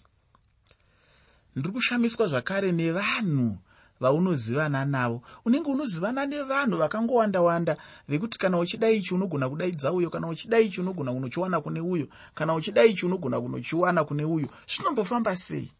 Ndiri 1.55 1.73
kushamiswa 1.73 2.27
zvakare 2.27 2.71
nevanhu 2.71 3.57
vaunozivana 4.01 4.85
navo. 4.85 5.21
Unenge 5.45 5.69
unozivana 5.69 6.25
nevanhu 6.25 6.77
vakangowanda 6.77 7.41
wanda 7.41 7.77
vekuti 8.07 8.39
kana 8.39 8.57
uchida 8.59 8.89
ichi 8.89 9.13
unogona 9.13 9.49
kudaidza 9.49 9.91
uyo 9.93 10.09
kana 10.09 10.27
uchida 10.27 10.59
ichi 10.59 10.81
unogona 10.81 11.13
kunochiwana 11.13 11.61
kune 11.61 11.81
uyo 11.81 12.07
kana 12.33 12.55
uchida 12.55 12.85
ichi 12.85 13.05
unogona 13.05 13.41
kunochiwana 13.41 14.03
kune 14.03 14.25
uyo 14.25 14.49
zvinombofamba 14.67 15.35
sei? 15.35 15.71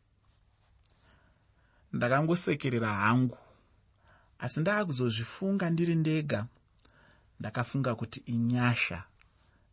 Ndakangosekerera 1.93 2.87
hangu 2.87 3.37
asi 4.39 4.59
ndaakuzozvifunga 4.61 5.69
ndiri 5.69 5.95
ndega. 5.95 6.45
Ndakafunga 7.39 7.95
kuti 7.95 8.19
inyasha 8.25 9.03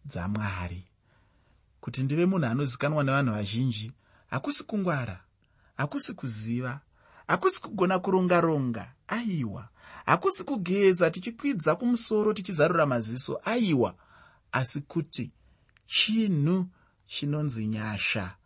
dzamwari. 0.08 0.84
Kuti 1.80 2.02
ndive 2.02 2.26
munhu 2.26 2.46
anozikanwa 2.46 3.04
nevanhu 3.04 3.32
vazhinji 3.32 3.92
hakusi 4.30 4.64
kungwara 4.64 5.20
hakusi 5.76 6.14
kuziva 6.14 6.80
hakusi 7.26 7.60
kugona 7.62 7.98
kuronga-ronga 7.98 8.92
aiwa. 9.08 9.68
Hakusi 10.06 10.44
kugeza 10.44 11.10
tichikwidza 11.10 11.76
kumusoro 11.76 12.32
tichizarura 12.32 12.86
maziso 12.86 13.40
aiwa. 13.44 13.94
Asi 14.52 14.80
kuti 14.80 15.30
chinhu 15.86 16.66
chinonzi 17.06 17.66
nyasha 17.66 18.36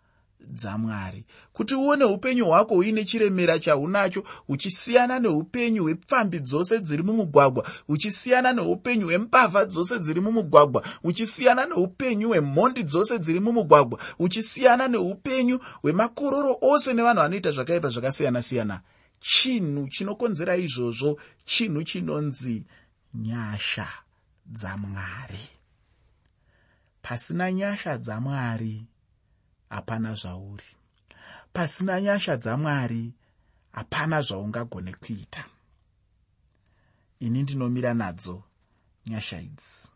dzamwari. 0.48 1.24
Kuti 1.52 1.74
uone 1.74 2.04
upenyu 2.04 2.46
hwako 2.46 2.74
huine 2.74 3.04
chiremera 3.04 3.58
chaunacho 3.58 4.24
uchisiyana 4.48 5.18
neupenyu 5.18 5.82
hwepfambi 5.82 6.38
dzose 6.38 6.78
dziri 6.78 7.02
mumugwagwa 7.02 7.66
uchisiyana 7.88 8.52
neupenyu 8.52 9.06
hwembavha 9.06 9.64
dzose 9.64 9.98
dziri 9.98 10.20
mumugwagwa 10.20 10.84
uchisiyana 11.04 11.66
neupenyu 11.66 12.28
hwemhondi 12.28 12.82
dzose 12.82 13.18
dziri 13.18 13.40
mumugwagwa 13.40 13.98
uchisiyana 14.18 14.88
neupenyu 14.88 15.60
hwemakororo 15.82 16.58
ose 16.60 16.92
nevanhu 16.92 17.22
vanoita 17.22 17.50
zvakaipa 17.50 17.88
zvakasiyana-siyana. 17.88 18.80
Chinhu 19.20 19.88
chinokonzera 19.88 20.56
izvozvo 20.56 21.20
chinhu 21.44 21.82
chinonzi 21.82 22.64
nyasha 23.14 23.88
dzamwari. 24.46 25.48
Pasina 27.02 27.52
nyasha 27.52 27.98
dzamwari 27.98 28.86
hapana 29.72 30.14
zvauri. 30.14 30.64
Pasina 31.52 32.00
nyasha 32.00 32.36
dzamwari 32.36 33.12
hapana 33.72 34.20
zvaungagone 34.20 34.92
kuita. 34.94 35.44
Ini 37.20 37.42
ndinomira 37.42 37.94
nadzo 37.94 38.42
nyasha 39.06 39.40
idzi. 39.40 39.88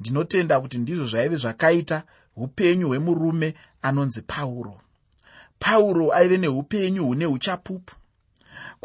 Ndinotenda 0.00 0.60
kuti 0.60 0.78
ndizvo 0.78 1.06
zvaive 1.06 1.36
zvakaita 1.36 2.02
upenyu 2.36 2.88
hwemurume 2.88 3.54
anonzi 3.82 4.22
pauro 4.22 4.80
pauro 5.58 6.12
aive 6.12 6.36
neupenyu 6.36 7.04
hune 7.06 7.26
uchapupu 7.26 7.94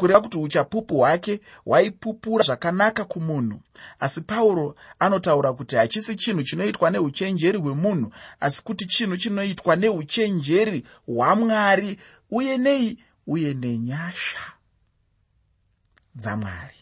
kureva 0.00 0.20
kuti 0.20 0.38
uchapupu 0.38 0.96
hwake 0.98 1.40
hwaipupura 1.64 2.44
zvakanaka 2.44 3.04
kumunhu. 3.04 3.60
Asi 4.00 4.20
pauro 4.20 4.74
anotaura 4.98 5.52
kuti 5.52 5.76
hachisi 5.76 6.16
chinhu 6.16 6.42
chinoitwa 6.42 6.90
neuchenjeri 6.90 7.58
hwemunhu 7.58 8.12
asi 8.40 8.62
kuti 8.64 8.86
chinhu 8.86 9.16
chinoitwa 9.16 9.76
neuchenjeri 9.76 10.86
hwamwari 11.06 11.98
uye 12.30 12.58
nei 12.58 12.98
uye 13.26 13.54
nenyasha 13.54 14.40
dzamwari. 16.14 16.76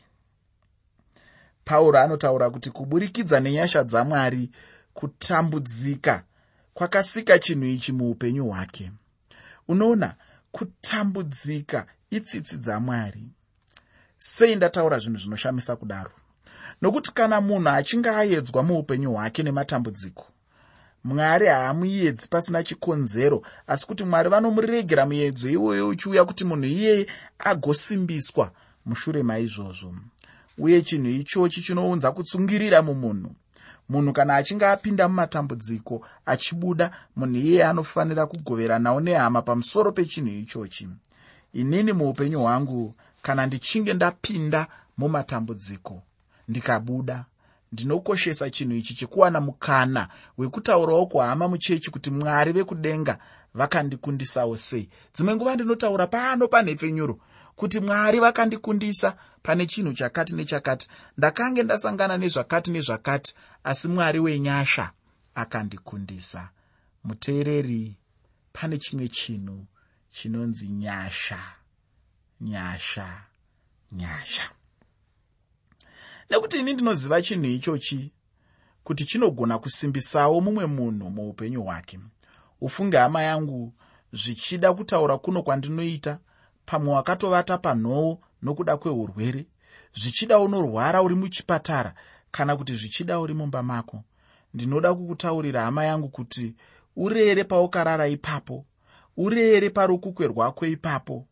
Pauro 1.65 1.99
anotaura 1.99 2.51
kuti 2.51 2.71
kuburikidza 2.71 3.41
nenyasha 3.41 3.85
dzamwari 3.85 4.51
kutambudzika 4.95 6.25
kwakasika 6.75 7.39
chinhu 7.39 7.65
ichi 7.65 7.93
muupenyu 7.93 8.47
hwake. 8.47 8.93
Unoona 9.69 10.15
kutambudzika 10.53 11.87
itsitsi 12.11 12.57
dzamwari. 12.59 13.23
Sei 14.19 14.57
ndataura 14.57 14.99
zvinhu 14.99 15.19
zvinoshamisa 15.19 15.77
kudaro? 15.77 16.11
Nokuti 16.83 17.13
kana 17.15 17.41
munhu 17.41 17.69
achinge 17.69 18.09
aedzwa 18.11 18.63
muupenyu 18.63 19.13
hwake 19.13 19.43
nematambudziko 19.43 20.27
mwari 21.05 21.47
haamuedzi 21.47 22.29
pasina 22.29 22.63
chikonzero 22.63 23.43
asi 23.67 23.87
kuti 23.87 24.05
mwari 24.05 24.29
vanomuregera 24.29 25.07
muedzo 25.07 25.49
iwoyo 25.51 25.89
uchiuya 25.89 26.25
kuti 26.25 26.45
munhu 26.45 26.65
iyeye 26.65 27.07
agosimbiswa 27.39 28.51
mushure 28.87 29.23
maizvozvo. 29.23 29.95
Uye 30.59 30.83
chinhu 30.83 31.09
ichochi 31.09 31.63
chinounza 31.63 32.13
kutsungirira 32.13 32.83
mumunhu. 32.83 33.31
Munhu 33.89 34.13
kana 34.13 34.37
achinge 34.37 34.67
apinda 34.67 35.09
mumatambudziko 35.09 36.07
achibuda 36.27 36.91
munhu 37.17 37.37
iyeye 37.37 37.65
anofanira 37.65 38.27
kugoveranawo 38.27 39.01
nehama 39.01 39.43
pamusoro 39.43 39.93
pechinhu 39.93 40.29
ichochi 40.31 40.89
inini 41.53 41.93
muupenyu 41.93 42.41
hwangu 42.41 42.95
kana 43.23 43.47
ndichinge 43.47 43.95
ndapinda 43.95 44.67
mumatambudziko 44.99 46.03
ndikabuda 46.49 47.25
ndinokoshesa 47.73 48.51
chinhu 48.51 48.75
ichi 48.75 48.95
chekuwana 48.95 49.41
mukana 49.41 50.09
wekutaurawo 50.39 51.07
kuhama 51.07 51.49
muchechi 51.49 51.91
kuti 51.91 52.11
mwari 52.11 52.53
vekudenga 52.53 53.19
vakandikundisawo 53.55 54.57
sei. 54.57 54.89
Dzimwe 55.15 55.37
nguva 55.37 55.55
ndinotaura 55.55 56.07
pano 56.07 56.49
panhepfenyuro 56.49 57.19
kuti 57.57 57.81
mwari 57.81 58.21
vakandikundisa 58.21 59.17
pane 59.43 59.67
chinhu 59.67 59.93
chakati 59.93 60.35
nechakati. 60.35 60.89
Ndakange 61.19 61.63
ndasangana 61.63 62.17
nezvakati 62.19 62.71
nezvakati 62.71 63.35
asi 63.65 63.89
mwari 63.89 64.19
wenyasha 64.21 64.91
akandikundisa. 65.35 66.49
Muteereri 67.05 67.97
pane 68.53 68.79
chimwe 68.79 69.09
chinhu 69.09 69.65
chinonzi 70.11 70.69
nyasha. 70.69 71.39
Nyasha. 72.41 73.23
Nyasha. 73.93 74.51
Nekuti 76.31 76.59
ini 76.59 76.75
ndinoziva 76.75 77.23
chinhu 77.23 77.45
ichochi 77.47 78.13
kuti 78.85 79.05
chinogona 79.05 79.59
kusimbisawo 79.59 80.41
mumwe 80.41 80.67
munhu 80.67 81.11
muupenyu 81.11 81.63
hwake. 81.63 82.01
Ufunge 82.61 82.97
hama 82.97 83.23
yangu 83.23 83.73
zvichida 84.13 84.75
kutaura 84.75 85.19
kuno 85.19 85.43
kwandinoita 85.43 86.19
pamwe 86.67 86.95
wakatovata 86.95 87.59
panhoo 87.59 88.19
nokuda 88.43 88.77
kweurwere 88.77 89.47
zvichida 89.95 90.39
unorwara 90.39 91.03
uri 91.03 91.15
muchipatara 91.15 91.95
kana 92.31 92.57
kuti 92.57 92.75
zvichida 92.75 93.21
uri 93.21 93.35
mumba 93.35 93.63
mako. 93.63 94.05
Ndinoda 94.55 94.95
kukutaurira 94.95 95.63
hama 95.63 95.85
yangu 95.85 96.09
kuti 96.09 96.55
urere 96.97 97.45
paukarara 97.45 98.09
ipapo 98.09 98.65
urere 99.19 99.71
parukukwe 99.71 100.27
rwako 100.27 100.67
ipapo. 100.67 101.27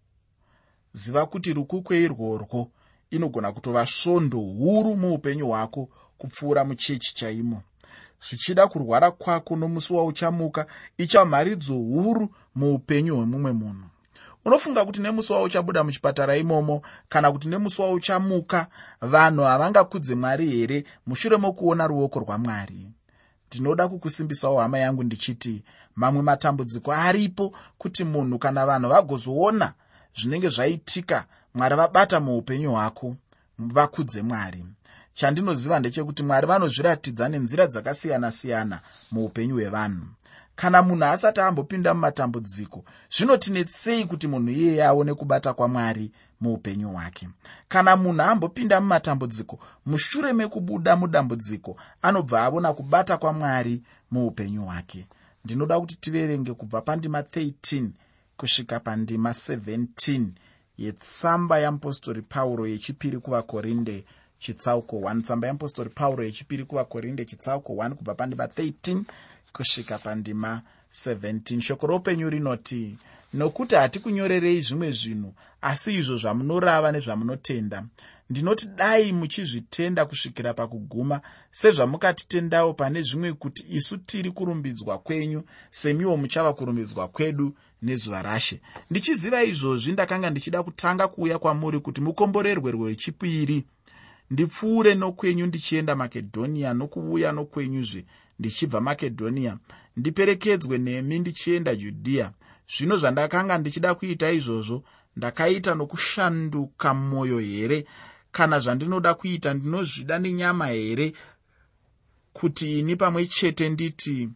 Ziva 0.93 1.27
kuti 1.27 1.53
rukukwe 1.53 2.01
irworwo 2.03 2.71
inogona 3.11 3.53
kutova 3.53 3.87
svondo 3.87 4.39
huru 4.39 4.97
muupenyu 4.97 5.47
hwako 5.47 5.89
kupfuura 6.19 6.65
muchechi 6.65 7.15
chaimo. 7.15 7.63
Zvichida 8.29 8.67
kurwara 8.67 9.11
kwako 9.11 9.57
nomusi 9.57 9.93
wauchamuka 9.93 10.67
ichamharidzo 10.99 11.75
huru 11.75 12.29
muupenyu 12.55 13.17
hwemumwe 13.17 13.53
munhu. 13.53 13.89
Unofunga 14.45 14.85
kuti 14.85 15.01
nemusi 15.01 15.33
wauchabuda 15.33 15.85
muchipatara 15.85 16.37
imomo 16.37 16.83
kana 17.09 17.33
kuti 17.33 17.49
nemusi 17.49 17.83
wauchamuka 17.83 18.67
vanhu 19.01 19.43
havangakudze 19.45 20.15
mwari 20.15 20.51
here 20.51 20.85
mushure 21.07 21.37
mokuona 21.37 21.87
ruoko 21.87 22.21
rwamwari? 22.21 22.91
Ndinoda 23.49 23.89
kukusimbisawo 23.89 24.61
hama 24.61 24.79
yangu 24.79 25.03
ndichiti 25.03 25.63
mamwe 25.97 26.23
matambudziko 26.23 26.93
aripo 26.93 27.53
kuti 27.79 28.05
munhu 28.05 28.39
kana 28.39 28.67
vanhu 28.67 28.89
vagozoona 28.89 29.73
zvinenge 30.17 30.49
zvaitika 30.49 31.25
mwari 31.55 31.77
vabata 31.77 32.21
muupenyu 32.21 32.71
hwako 32.73 33.17
vakudze 33.59 34.23
mwari. 34.23 34.65
Chandinoziva 35.15 35.79
ndechekuti 35.79 36.23
mwari 36.23 36.47
vanozviratidza 36.47 37.29
nenzira 37.29 37.67
dzakasiyana-siyana 37.67 38.81
muupenyu 39.13 39.55
hwevanhu. 39.55 40.07
Kana 40.57 40.83
munhu 40.83 41.05
asati 41.05 41.41
ambopinda 41.41 41.95
mumatambudziko 41.95 42.85
zvinotinetsei 43.17 44.05
kuti 44.05 44.29
munhu 44.29 44.51
iyeye 44.51 44.85
aone 44.85 45.15
kubata 45.15 45.55
kwamwari 45.55 46.13
muupenyu 46.41 46.89
hwake. 46.91 47.29
Kana 47.69 47.97
munhu 47.97 48.23
ambopinda 48.23 48.81
mumatambudziko 48.81 49.59
mushure 49.87 50.33
mekubuda 50.33 50.97
mudambudziko 50.97 51.77
anobva 52.03 52.45
avona 52.45 52.73
kubata 52.73 53.17
kwamwari 53.17 53.83
muupenyu 54.11 54.63
hwake 54.65 55.07
ndinoda 55.47 55.81
kuti 55.81 55.97
tiverenge 55.97 56.55
kubva 56.55 56.81
pandima 56.81 57.21
13 57.21 57.89
kusvika 58.37 58.81
pandima 58.81 59.31
17 59.31 60.27
yetsamba 60.79 61.59
yeapostori 61.59 62.23
pauro 62.23 62.67
yechipiri 62.67 63.19
kuvakorinde 63.19 64.05
chitsauko 64.39 64.97
1 64.97 65.23
tsamba 65.23 65.47
yeapostori 65.47 65.91
pauro 65.91 66.25
yechipiri 66.25 66.65
kuvakorinde 66.65 67.25
chitsauko 67.25 67.73
1 67.73 67.95
kubva 67.95 68.15
pandima 68.15 68.45
13 68.47 69.03
kusvika 69.53 69.99
pandima 69.99 70.63
17 70.93 71.61
shoko 71.61 71.87
roupenyu 71.87 72.31
rinoti 72.31 72.99
nokuti 73.35 73.75
hatikunyorerei 73.75 74.61
zvimwe 74.61 74.91
zvinhu 74.93 75.35
asi 75.71 75.91
izvo 75.99 76.17
zvamunorava 76.17 76.93
nezvamunotenda. 76.93 77.79
Ndinoti 78.31 78.67
dai 78.77 79.13
muchizvitenda 79.13 80.07
kusvikira 80.07 80.55
pakuguma 80.55 81.21
sezvamukatitendawo 81.51 82.75
pane 82.75 83.03
zvimwe 83.03 83.33
kuti 83.33 83.63
isu 83.69 83.97
tiri 83.99 84.31
kurumbidzwa 84.31 84.99
kwenyu 84.99 85.43
semiwo 85.71 86.17
muchava 86.17 86.53
kurumbidzwa 86.53 87.09
kwedu 87.09 87.55
nezuva 87.83 88.23
rashe. 88.23 88.61
Ndichiziva 88.91 89.45
izvozvi 89.45 89.93
ndakanga 89.93 90.31
ndichida 90.31 90.63
kutanga 90.63 91.09
kuuya 91.09 91.39
kwamuri 91.39 91.81
kuti 91.81 92.01
mukomborerwe 92.01 92.71
rwechipiri. 92.71 93.65
Ndipfuure 94.31 94.95
nokwenyu 94.95 95.47
ndichienda 95.47 95.97
makedhoniya 95.97 96.75
nokuuya 96.75 97.33
nokwenyuzve 97.33 98.05
ndichibva 98.39 98.81
makedhoniya 98.81 99.59
ndiperekedzwe 99.97 100.79
nemi 100.79 101.19
ndichienda 101.19 101.77
judhiya 101.77 102.33
zvino 102.73 102.97
zvandakanga 102.99 103.59
ndichida 103.59 103.95
kuita 103.95 104.31
izvozvo 104.33 104.83
ndakaita 105.17 105.75
nokushanduka 105.75 106.95
mwoyo 106.95 107.39
here? 107.39 107.87
Kana 108.33 108.59
zvandinoda 108.61 109.15
kuita 109.15 109.55
ndinozvida 109.55 110.19
nenyama 110.19 110.67
here? 110.67 111.13
Kuti 112.33 112.79
ini 112.79 112.97
pamwe 112.97 113.27
chete 113.27 113.69
nditi 113.69 114.29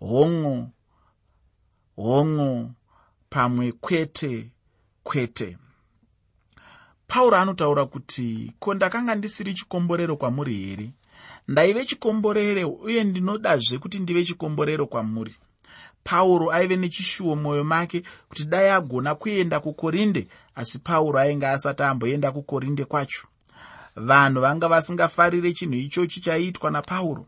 hon'o 0.00 0.70
hon'o 1.96 2.70
pamwe 3.30 3.72
kwete 3.72 4.50
kwete. 5.02 5.58
Pauro 7.06 7.36
anotaura 7.36 7.86
kuti 7.86 8.52
ko 8.58 8.74
ndakanga 8.74 9.14
ndisiri 9.14 9.54
chikomborero 9.54 10.16
kwamuri 10.16 10.54
here? 10.56 10.90
Ndaive 11.48 11.84
chikomborere 11.84 12.64
uye 12.64 13.04
ndinodazve 13.04 13.78
kuti 13.78 13.98
ndive 13.98 14.24
chikomborero 14.24 14.86
kwamuri 14.86 15.34
pauro 16.04 16.52
aive 16.52 16.76
nechishuwo 16.76 17.36
mwoyo 17.36 17.64
make 17.64 18.02
kuti 18.28 18.44
dai 18.44 18.68
agona 18.68 19.14
kuenda 19.14 19.60
kukorinde 19.60 20.26
asi 20.54 20.78
pauro 20.78 21.18
ainge 21.18 21.46
asati 21.46 21.82
amboenda 21.82 22.32
kukorinde 22.32 22.84
kwacho. 22.84 23.26
Vanhu 23.96 24.40
vanga 24.40 24.68
vasingafarire 24.68 25.52
chinhu 25.52 25.74
ichochi 25.74 26.20
chaiitwa 26.20 26.70
napauro. 26.70 27.26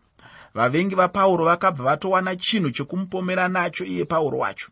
Vavengi 0.54 0.94
vapauro 0.94 1.44
vakabva 1.44 1.84
vatowana 1.84 2.36
chinhu 2.36 2.70
chekumupomera 2.70 3.48
nacho 3.48 3.84
iye 3.84 4.04
pauro 4.04 4.38
wacho. 4.38 4.68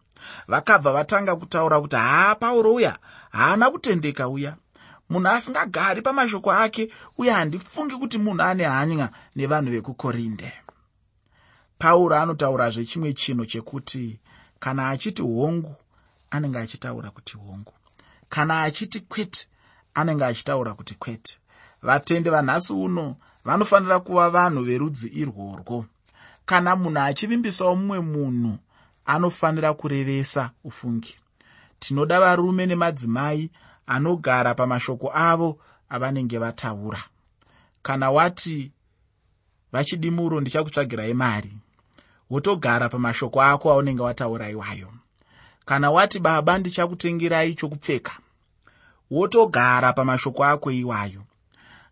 Vakabva 0.48 0.92
vatanga 0.92 1.36
kutaura 1.36 1.80
kuti 1.80 1.96
haa 1.96 2.34
pauro 2.34 2.74
uya 2.74 2.98
haana 3.30 3.70
kutendeka 3.70 4.28
uya. 4.28 4.56
Munhu 5.10 5.28
asingagari 5.28 6.02
pamashoko 6.02 6.52
ake 6.52 6.88
uye 7.18 7.30
handifungi 7.30 7.94
kuti 7.96 8.18
munhu 8.18 8.42
ane 8.42 8.64
hanya 8.64 9.10
nevanhu 9.36 9.70
vekukorinde 9.70 10.52
pauro 11.82 12.16
anotaurazve 12.16 12.84
chimwe 12.84 13.12
chinhu 13.12 13.46
chekuti 13.46 14.20
kana 14.60 14.88
achiti 14.88 15.22
hongu 15.22 15.74
anenge 16.30 16.58
achitaura 16.58 17.10
kuti 17.10 17.36
hongu. 17.36 17.72
Kana 18.28 18.62
achiti 18.62 19.00
kwete 19.00 19.46
anenge 19.94 20.24
achitaura 20.24 20.74
kuti 20.74 20.94
kwete. 20.94 21.38
Vatende 21.82 22.30
vanhasi 22.30 22.72
uno 22.72 23.16
vanofanira 23.44 24.00
kuva 24.00 24.30
vanhu 24.30 24.62
verudzi 24.62 25.08
irworwo. 25.08 25.86
Kana 26.46 26.76
munhu 26.76 26.98
achivimbisawo 26.98 27.76
mumwe 27.76 28.00
munhu 28.00 28.58
anofanira 29.06 29.74
kurevesa 29.74 30.50
ufungi. 30.64 31.16
Tinoda 31.78 32.20
varume 32.20 32.66
nemadzimai 32.66 33.50
anogara 33.86 34.54
pamashoko 34.54 35.10
avo 35.14 35.58
avanenge 35.88 36.38
vataura. 36.38 37.02
Kana 37.82 38.10
wati 38.10 38.72
vachidimuro 39.72 40.40
ndichakutsvagirai 40.40 41.14
mari 41.14 41.52
wotogara 42.32 42.88
pamashoko 42.88 43.42
ako 43.42 43.72
aunenge 43.72 44.02
wataura 44.02 44.50
iwayo. 44.50 44.88
Kana 45.64 45.90
wati 45.90 46.18
baba 46.18 46.58
ndichakutengerai 46.58 47.54
chokupfeka 47.54 48.12
wotogara 49.10 49.92
pamashoko 49.92 50.44
ako 50.44 50.70
iwayo. 50.70 51.22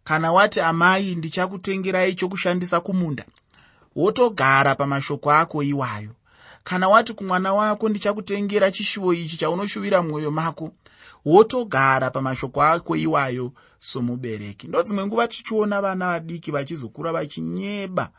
Kana 0.04 0.32
wati 0.32 0.60
amai 0.60 1.14
ndichakutengerai 1.14 2.14
chokushandisa 2.14 2.80
kumunda 2.80 3.24
wotogara 3.96 4.74
pamashoko 4.74 5.32
ako 5.32 5.62
iwayo. 5.62 6.10
Kana 6.64 6.88
wati 6.88 7.12
kumwana 7.12 7.54
wako 7.54 7.88
ndichakutengera 7.88 8.70
chishuwo 8.70 9.14
ichi 9.14 9.36
chaunoshuvira 9.36 10.02
mwoyo 10.02 10.30
mako 10.30 10.70
wotogara 11.24 12.10
pamashoko 12.10 12.62
ako 12.62 12.96
iwayo 12.96 13.52
somubereki. 13.80 14.68
Ndodzimwe 14.68 15.06
nguva 15.06 15.28
tichiona 15.28 15.80
vana 15.80 16.06
vadiki 16.06 16.50
vachizokura 16.50 17.12
vachinyeba 17.12 18.10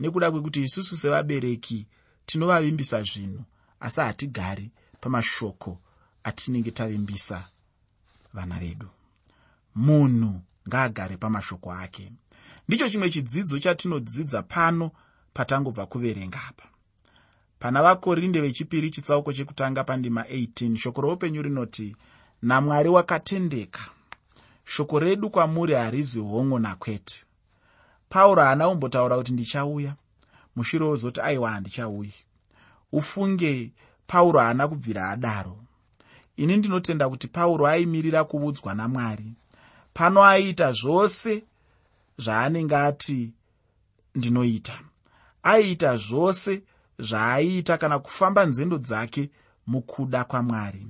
nekuda 0.00 0.30
kwekuti 0.30 0.62
isusu 0.62 0.96
sevabereki 0.96 1.86
tinovavimbisa 2.26 3.02
zvinhu 3.02 3.44
asi 3.80 4.00
hatigari 4.00 4.70
pamashoko 5.00 5.78
atinenge 6.24 6.70
tavimbisa 6.70 7.48
vana 8.34 8.58
vedu. 8.58 8.88
Munhu 9.74 10.40
ngaagare 10.68 11.16
pamashoko 11.16 11.72
ake. 11.72 12.12
Ndicho 12.68 12.90
chimwe 12.90 13.10
chidzidzo 13.10 13.58
chatinodzidza 13.58 14.42
pano 14.42 14.90
patangobva 15.34 15.86
kuverenga 15.86 16.40
apa. 16.48 16.64
Pana 17.58 17.82
vakorinde 17.82 18.40
vechipiri 18.40 18.90
chitsauko 18.90 19.32
chekutanga 19.32 19.84
pandima 19.84 20.22
18 20.22 20.76
shoko 20.76 21.00
roupenyu 21.00 21.42
rinoti 21.42 21.96
namwari 22.42 22.88
wakatendeka. 22.88 23.80
Shoko 24.64 24.98
redu 24.98 25.30
kwamuri 25.30 25.74
harizi 25.74 26.20
hon'o 26.20 26.58
nakwete 26.58 27.24
pauro 28.10 28.42
haana 28.42 28.68
kumbotaura 28.68 29.16
kuti 29.16 29.32
ndichauya. 29.32 29.94
Mushure 30.56 30.84
wozoti 30.84 31.20
aiwa 31.20 31.50
handichauyi. 31.50 32.14
Ufunge 32.92 33.72
pauro 34.06 34.40
haana 34.40 34.68
kubvira 34.68 35.08
adaro. 35.10 35.56
Ini 36.36 36.56
ndinotenda 36.56 37.08
kuti 37.08 37.28
pauro 37.28 37.66
aimirira 37.66 38.24
kuudzwa 38.24 38.74
namwari. 38.74 39.32
Pano 39.94 40.24
aiita 40.24 40.72
zvose 40.72 41.42
zvaanenge 42.18 42.76
ati 42.76 43.32
ndinoita. 44.14 44.78
Aiita 45.42 45.96
zvose 45.96 46.62
zvaaiita 46.98 47.78
kana 47.78 47.98
kufamba 47.98 48.44
nzendo 48.46 48.78
dzake 48.78 49.30
mukuda 49.66 50.24
kwamwari. 50.24 50.86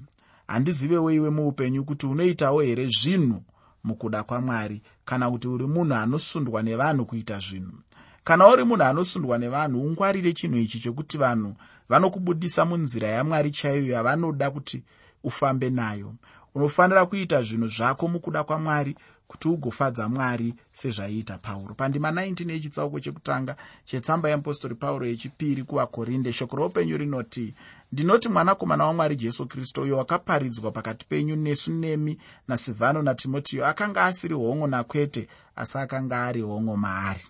Handizivewo 0.46 1.10
iwe 1.10 1.30
muupenyu 1.30 1.84
kuti 1.84 2.06
unoitawo 2.06 2.60
here 2.60 2.88
zvinhu 2.88 3.42
mukuda 3.84 4.22
kwamwari 4.22 4.82
kana 5.04 5.30
kuti 5.30 5.48
uri 5.48 5.66
munhu 5.66 5.94
anosundwa 5.94 6.62
nevanhu 6.62 7.04
kuita 7.06 7.38
zvinhu. 7.38 7.78
Kana 8.24 8.48
uri 8.48 8.64
munhu 8.64 8.84
anosundwa 8.84 9.38
nevanhu 9.38 9.82
ungwarire 9.82 10.32
chinhu 10.32 10.56
ichi 10.56 10.80
chekuti 10.80 11.18
vanhu 11.18 11.54
vanokubudisa 11.88 12.64
munzira 12.64 13.08
yamwari 13.08 13.50
chaiyo 13.50 13.92
yavanoda 13.92 14.50
kuti 14.50 14.82
ufambe 15.24 15.70
nayo. 15.70 16.14
Unofanira 16.54 17.06
kuita 17.06 17.42
zvinhu 17.42 17.68
zvako 17.68 18.08
mukuda 18.08 18.44
kwamwari 18.44 18.96
kuti 19.30 19.48
ugofadza 19.48 20.08
mwari 20.08 20.54
sezvaiita 20.72 21.38
pauro. 21.38 21.74
Pandima 21.74 22.10
19 22.10 22.50
yechitsauko 22.50 23.00
chekutanga 23.00 23.56
chetsamba 23.84 24.28
yeapostori 24.28 24.74
pauro 24.74 25.06
yechipiri 25.06 25.62
kuvakorinde 25.64 26.32
shoko 26.32 26.56
roupenyu 26.56 26.96
rinoti 26.96 27.54
ndinoti 27.92 28.28
mwanakomana 28.28 28.86
wamwari 28.86 29.16
jesu 29.16 29.46
kristu 29.46 29.82
uyo 29.82 29.98
wakaparidzwa 29.98 30.70
pakati 30.70 31.06
penyu 31.06 31.36
nesu 31.36 31.72
nemi 31.72 32.18
nasivhano 32.48 33.02
natimotiyo 33.02 33.66
akanga 33.66 34.04
asiri 34.04 34.34
hon'o 34.34 34.66
nakwete 34.66 35.28
asi 35.56 35.78
akanga 35.78 36.24
ari 36.26 36.40
hon'o 36.40 36.76
maari. 36.76 37.24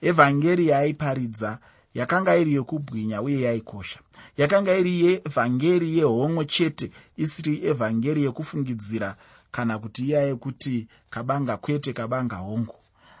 Evhangeri 0.00 0.68
yaaiparidza 0.68 1.58
yakanga 1.94 2.36
iri 2.36 2.54
yokubwinya 2.54 3.22
uye 3.22 3.40
yaikosha. 3.40 4.00
Yakanga 4.36 4.76
iri 4.76 5.04
yeevhangeri 5.04 5.98
yehomwe 5.98 6.44
chete 6.44 6.90
isiri 7.16 7.66
evhangeri 7.66 8.24
yekufungidzira 8.24 9.16
kana 9.50 9.78
kuti 9.78 10.04
iya 10.06 10.22
yekuti 10.22 10.86
kabanga 11.10 11.56
kwete 11.56 11.92
kabanga 11.92 12.36
hongu 12.36 12.74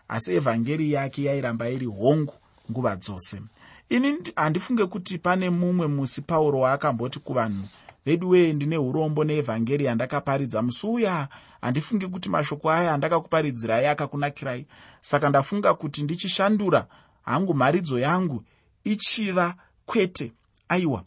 asi 0.08 0.34
evhangeri 0.34 0.92
yake 0.92 1.24
yairamba 1.24 1.68
iri 1.68 1.86
hongu 1.86 2.34
nguva 2.70 2.96
dzose 2.96 3.40
ini 3.88 4.18
handifunge 4.36 4.86
kuti 4.86 5.18
pane 5.18 5.50
mumwe 5.50 5.86
musi 5.86 6.22
pauro 6.22 6.60
waakamboti 6.60 7.18
kuvanhu 7.18 7.68
vedu 8.06 8.28
wee 8.28 8.52
ndine 8.52 8.78
urombo 8.78 9.24
neevhangeri 9.24 9.84
yandakaparidza. 9.84 10.62
Musi 10.62 10.86
uya 10.86 11.28
handifunge 11.60 12.06
kuti 12.06 12.28
mashoko 12.28 12.70
aya 12.70 12.94
andakakuparidzirai 12.94 13.86
akakunakirai. 13.86 14.66
Saka 15.00 15.28
ndafunga 15.28 15.74
kuti 15.74 16.02
ndichishandura 16.02 16.86
hangu 17.22 17.54
mharidzo 17.54 17.98
yangu 17.98 18.44
ichiva 18.84 19.54
kwete 19.86 20.32
aiwa. 20.68 21.04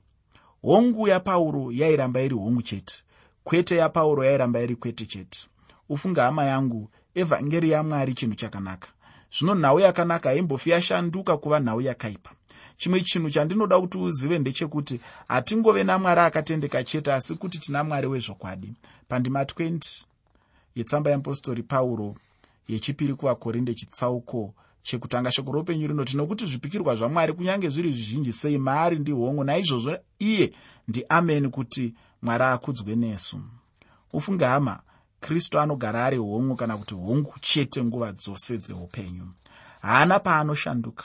Hongu 0.62 1.08
yapauro 1.08 1.72
yairamba 1.72 2.22
iri 2.22 2.36
hongu 2.36 2.62
chete. 2.62 2.96
Kwete 3.44 3.78
yapauro 3.78 4.26
yairamba 4.26 4.62
iri 4.62 4.76
kwete 4.76 5.06
chete. 5.06 5.48
Ufunga 5.90 6.24
hama 6.24 6.46
yangu 6.46 6.90
evhangeri 7.16 7.70
yamwari 7.70 8.14
chinhu 8.14 8.36
chakanaka. 8.36 8.88
Zvino 9.38 9.56
nhau 9.56 9.80
yakanaka 9.80 10.30
haimbofi 10.30 10.70
yashanduka 10.70 11.38
kuva 11.38 11.60
nhau 11.60 11.82
yakaipa 11.82 12.32
chimwe 12.82 13.02
chinhu 13.02 13.30
chandinoda 13.30 13.80
kuti 13.80 13.98
uzive 13.98 14.40
ndechekuti 14.40 15.00
hatingove 15.28 15.84
namwari 15.84 16.22
akatendeka 16.22 16.84
chete 16.84 17.14
asi 17.14 17.36
kuti 17.36 17.60
tina 17.60 17.84
mwari 17.84 18.08
wezvokwadi. 18.08 18.74
Pandima 19.08 19.44
20 19.44 20.06
yetsamba 20.76 21.10
yeapostori 21.10 21.64
pauro 21.64 22.16
yechipiri 22.68 23.14
kuvakorinde 23.14 23.74
chitsauko 23.74 24.54
chekutanga 24.84 25.32
shoko 25.32 25.52
roupenyu 25.52 25.88
rinoti 25.88 26.18
nokuti 26.18 26.46
zvipikirwa 26.46 26.96
zvamwari 26.96 27.34
kunyange 27.34 27.70
zviri 27.70 27.94
zvizhinji 27.94 28.34
sei 28.34 28.58
maari 28.58 29.00
ndihongu 29.00 29.44
naizvozvo 29.44 29.98
iye 30.20 30.54
ndiameni 30.88 31.50
kuti 31.50 31.94
mwari 32.22 32.44
akudzwe 32.44 32.96
nesu. 32.96 33.42
Ufunge 34.14 34.46
hama 34.46 34.80
kristu 35.20 35.60
anogara 35.60 36.06
ari 36.06 36.18
hongu 36.18 36.56
kana 36.56 36.78
kuti 36.78 36.96
hongu 36.96 37.34
chete 37.42 37.84
nguva 37.84 38.12
dzose 38.12 38.58
dzeupenyu 38.58 39.28
haana 39.82 40.20
paanoshanduka 40.20 41.04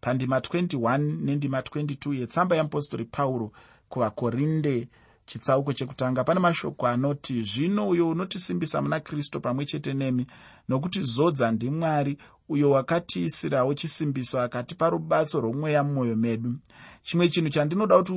pandima 0.00 0.38
21 0.38 0.98
nendima 0.98 1.60
22 1.60 2.14
yetsamba 2.14 2.56
yeapostori 2.56 3.04
pauro 3.04 3.52
kuvakorinde 3.88 4.88
chitsauko 5.26 5.72
chekutanga. 5.72 6.24
Pane 6.24 6.40
mashoko 6.40 6.86
anoti 6.86 7.42
zvino 7.42 7.88
uyo 7.88 8.08
unotisimbisa 8.08 8.82
muna 8.82 9.00
kristu 9.00 9.40
pamwe 9.40 9.64
chete 9.66 9.94
nemi 9.94 10.26
nokuti 10.68 11.02
zodza 11.02 11.50
ndimwari 11.50 12.18
uyo 12.48 12.70
wakatiisirawo 12.70 13.74
chisimbiso 13.74 14.40
akatipa 14.40 14.90
rubatso 14.90 15.40
rwomweya 15.40 15.84
mumwoyo 15.84 16.16
medu. 16.16 16.54
Chimwe 17.02 17.28
chinhu 17.28 17.50
chandinoda 17.50 17.96
kuti 17.96 18.12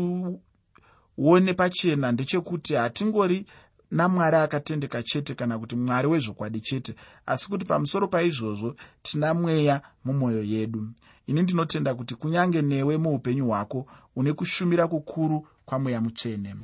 uone 1.18 1.54
pachena 1.54 2.12
ndechekuti 2.12 2.74
hatingori 2.74 3.46
namwari 3.92 4.38
akatendeka 4.38 5.04
chete 5.04 5.36
kana 5.36 5.60
kuti 5.60 5.76
mwari 5.76 6.08
wezvokwadi 6.08 6.62
chete. 6.62 6.96
Asi 7.26 7.48
kuti 7.50 7.66
pamusoro 7.66 8.08
paizvozvo 8.08 8.76
tina 9.02 9.34
mweya 9.34 9.82
mumwoyo 10.06 10.44
yedu. 10.44 10.88
Ini 11.28 11.42
ndinotenda 11.44 11.96
kuti 11.96 12.16
kunyange 12.16 12.62
newe 12.62 12.98
muupenyu 12.98 13.46
hwako 13.48 13.86
une 14.16 14.34
kushumira 14.34 14.88
kukuru 14.88 15.48
kwamweya 15.66 16.02
mutsvene 16.02 16.56